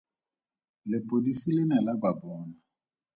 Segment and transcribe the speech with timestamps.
[0.89, 2.55] Lepodisi le ne la ba bona.